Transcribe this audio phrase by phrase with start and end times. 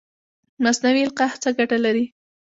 [0.63, 2.05] مصنوعي القاح څه ګټه لري؟